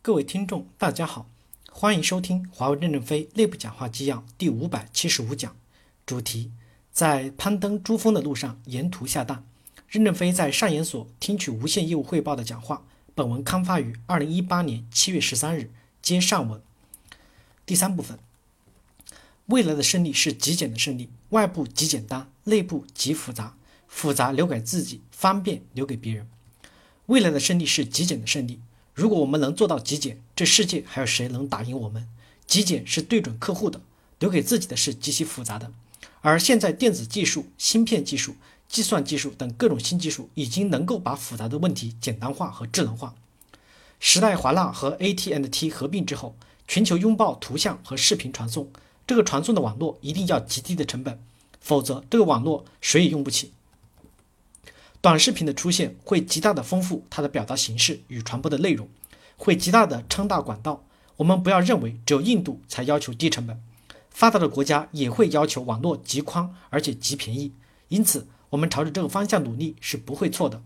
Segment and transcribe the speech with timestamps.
[0.00, 1.28] 各位听众，大家好，
[1.70, 5.54] 欢迎收听华为任正非内部讲话纪要第五百七十五讲，
[6.06, 6.52] 主题
[6.92, 9.44] 在攀登珠峰的路上沿途下蛋。
[9.88, 12.84] 任正非在上研所听取无线业务汇报的讲话。
[13.14, 16.62] 本文刊发于二零一八年七月十三日，接上文。
[17.66, 18.18] 第三部分，
[19.46, 23.56] 未来的胜利是极简的胜利，外部极简单，内部极复杂，
[23.88, 26.28] 复杂留给自己，方便留给别人。
[27.06, 28.60] 未来的胜利是极简的胜利。
[28.98, 32.08] 如果我们能做到极简，这世界还有谁能打赢我们？
[32.48, 33.80] 极简是对准客户的，
[34.18, 35.70] 留给自己的是极其复杂的。
[36.20, 38.34] 而现在电子技术、芯片技术、
[38.68, 43.14] 计算技术等各种新技术已经能够把复杂的问题简单化和智能化。
[44.00, 46.34] 时代华纳和 AT&T 合并之后，
[46.66, 48.68] 全球拥抱图像和视频传送，
[49.06, 51.22] 这个传送的网络一定要极低的成本，
[51.60, 53.52] 否则这个网络谁也用不起。
[55.08, 58.86] 短视频的出现会极大的丰富它的表达形式与传播的内容，
[59.38, 60.84] 会极大的撑大管道。
[61.16, 63.58] 我们不要认为只有印度才要求低成本，
[64.10, 67.54] 发达的国家也会要求网络极宽而且极便宜。
[67.88, 70.62] 因此，我们朝着这个方向努力是不会错的。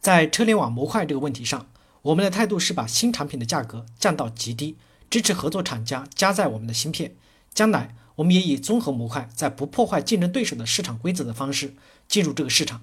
[0.00, 1.66] 在车联网模块这个问题上，
[2.00, 4.76] 我们的态度是把新产品的价格降到极低，
[5.10, 7.14] 支持合作厂家加载我们的芯片。
[7.52, 11.74] 将来，我们也以综合模块，在不破坏竞争对手的市场规则的方式
[12.08, 12.80] 进入这个市场。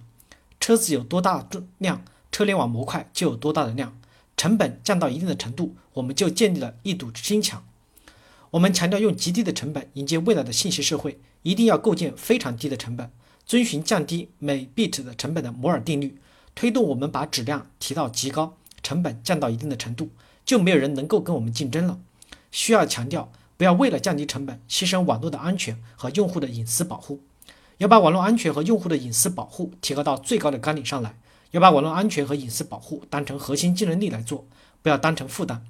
[0.60, 3.98] 车子有多大重量，车联网模块就有多大的量。
[4.38, 7.66] 成本降到一定的程度，我们就建立了一堵新墙。
[8.52, 13.12] 我们强调用极低的成本迎接未来的信息社会，一定要构建非常低的成本，
[13.46, 16.18] 遵循降低每 bit 的成本的摩尔定律，
[16.56, 20.10] 推动我们把质量提到极高，成本降到一定的程度，
[20.46, 22.00] 就没有人能够跟我们竞争了。
[22.50, 27.20] 需要强调，不要为了降低成本，牺牲网络的安全和用户的隐私保护。
[27.80, 31.18] 要把网络安全和用户的隐私保护提高到最高的纲领上来，
[31.52, 34.46] 要把网络安全和隐私保护当成核心竞争力来做，
[34.82, 35.66] 不要当成负担。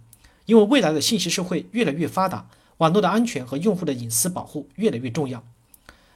[0.46, 5.44] 因为未来的信息社会越来越发达，网络的安全和用户的隐私保护越来越重要。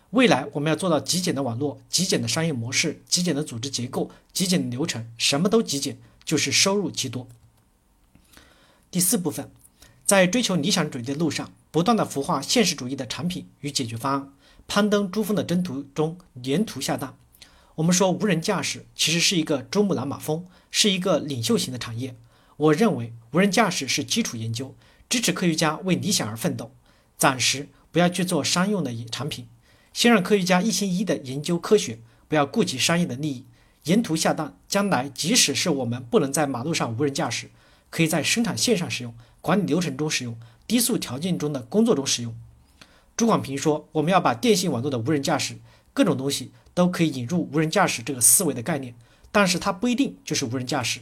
[0.09, 7.27] 未来我们要做到极简的网络、极简的商业模式、极简的组织结构、极简的流程，什么都极简，就是收入极多。
[8.89, 9.51] 第四部分，
[10.05, 14.33] 在追求理想主义的路上，不断的孵化现实主义的产品与解决方案。
[14.67, 17.15] 攀登珠峰的征途中，沿途下蛋。
[17.75, 22.15] 我们说无人驾驶其实是一个珠穆朗玛峰，是一个领袖型的产业。
[22.57, 24.75] 我认为无人驾驶是基础研究，
[25.09, 26.71] 支持科学家为理想而奋斗。
[27.17, 29.47] 暂时不要去做商用的产品，
[29.93, 33.45] 先让科学家一心一意的研究科学，不要顾及商业的利益。
[33.85, 37.49] 沿途下蛋，将来即使是我们不能在马路上无人驾驶，
[37.89, 42.35] 可以在生产线上使用，管理流程中使用，低速条件中的工作中使用。
[43.15, 45.57] 朱广平说：“我们要把电信网络的无人驾驶，
[45.93, 48.95] 各种东西都可以引入无人驾驶这个思维的概念，
[49.31, 51.01] 但是它不一定就是无人驾驶。”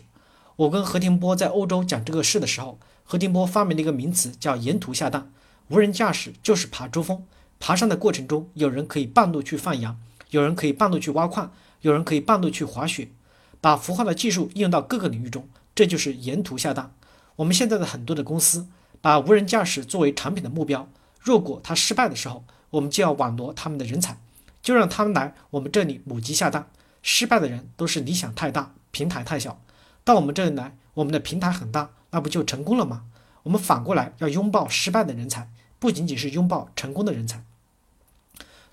[0.57, 5.31] 我跟何庭波在欧洲讲这个事的时候，何庭波发明了一个名词叫“沿途下蛋”。
[5.69, 7.23] 无人驾驶就是爬珠峰，
[7.57, 9.97] 爬山的过程中，有人可以半路去放羊，
[10.31, 13.07] 有人可以半路去挖矿，有人可以半路去滑雪，
[13.61, 16.93] 把孵化的技术应用到各个领域中，这就是沿途下蛋。
[17.37, 18.67] 我们现在的很多的公司
[18.99, 20.89] 把无人驾驶作为产品的目标。
[21.21, 24.17] 如果他失败的时候，我们就要网罗他们的人才，
[24.61, 26.67] 就让他们来我们这里母鸡下蛋。
[27.03, 29.61] 失败的人都是理想太大，平台太小。
[30.03, 33.03] 到我们这里来，我们的平台很大，那不就成功了吗？
[33.43, 35.49] 我们反过来要拥抱失败的人才，
[35.79, 37.43] 不仅仅是拥抱成功的人才。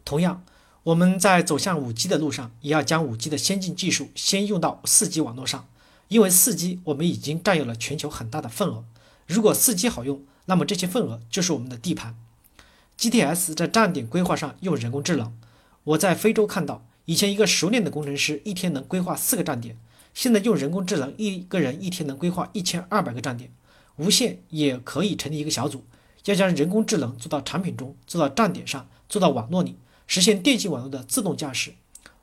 [0.04, 0.44] 同样，
[0.84, 5.66] 我们在走向五 G 的路上，也要将五 G 的先进技术先用到四 G 网络上，
[6.08, 8.84] 因为四 G 我们已经占有了全球很大的份额。
[9.26, 12.14] 如果四 G 好用，那么这些份额就是我们的地盘。
[12.98, 15.32] GTS 在站点规划上用人工智能。
[15.84, 19.76] 我在非洲看到，以前一个熟练的工程师一天能规划四个站点，
[20.12, 23.52] 现在用人工智能，一个人一天能规划一千二百个站点。
[23.98, 25.84] 无线也可以成立一个小组，
[26.24, 29.76] 要将人工智能做到产品中，做到站点上，做到网络里，
[30.08, 31.74] 实现电信网络的自动驾驶。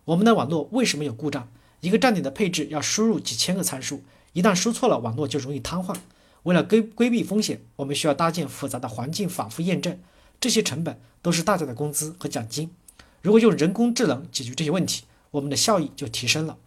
[0.04, 1.48] 我们的网络为什么有故障？
[1.80, 4.04] 一个站点的配置要输入几千个参数，
[4.34, 5.96] 一旦输错了，网络就容易瘫痪。
[6.44, 9.98] 为了规规避风险，我们需要搭建复杂的环境反复验证。
[10.46, 12.70] 这些成本都是大家的工资和奖金。
[13.24, 16.60] 如果用人工智能解决这些问题，我们的效益就提升了。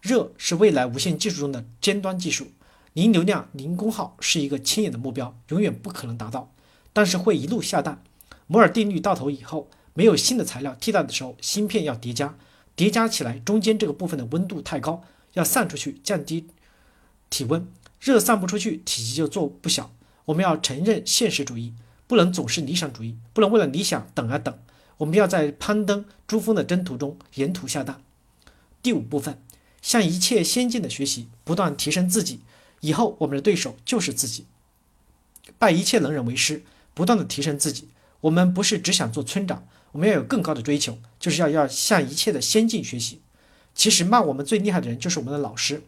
[0.00, 2.48] 热是未来无线技术中的尖端技术，
[2.94, 6.52] 零流量、零功耗是一个亲眼的目标，永远不可能达到，
[6.92, 8.02] 但是会一路下蛋。
[8.48, 12.36] 摩尔定律到头以后，没有新的材料替代的时候，芯片要叠加，
[12.74, 15.04] 叠加起来中间这个部分的温度太高，
[15.34, 16.48] 要散出去，降低
[17.30, 17.64] 体温，
[18.00, 19.92] 热散不出去，体积就做不小。
[20.24, 21.72] 我们要承认现实主义。
[22.06, 24.56] 不能总是理想主义，不能为了理想等啊等。
[24.98, 28.00] 我们要在攀登珠峰的征途中沿途下蛋。
[28.82, 29.40] 第五部分，
[29.80, 32.40] 向一切先进的学习，不断提升自己，
[32.80, 34.46] 以后我们的对手就是自己。
[35.58, 36.62] 拜一切能人为师，
[36.94, 37.88] 不断的提升自己。
[38.20, 43.20] 我们不是只想做村长，我们要有更高的追求，就是要要向一切的先进学习。
[43.74, 45.82] 其实骂我们最厉害的人就是我们的老师，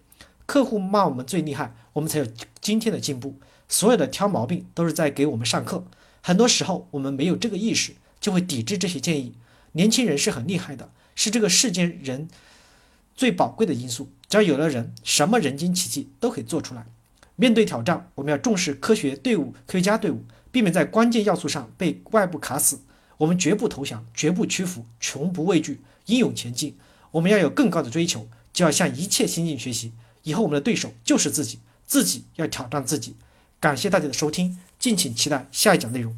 [0.46, 2.26] 客户骂我们最厉害，我们才有
[2.60, 3.36] 今天的进步。
[3.68, 5.84] 所有的挑毛病都是在给我们上课。
[6.26, 9.34] 很多时候我们没有这个意识，就会抵制这些建议。
[9.72, 12.30] 年轻人是很厉害的，是这个世间人
[13.14, 14.08] 最宝贵的因素。
[14.26, 16.86] 只要有了人，什么人间奇迹都可以做出来。
[17.36, 22.80] 面对挑战，我们要重视科学队伍、科学家队伍，避免在关键要素上被外部卡死。
[23.18, 26.74] 我们绝不投降，绝不屈服，从不畏惧，英勇前进。
[27.10, 29.92] 我们要有更高的追求，就要向一切先进学习。
[30.22, 33.14] 以后我们的对手就是自己，自己要挑战自己。
[33.64, 36.14] 感谢大家的收听，敬请期待下一讲内容。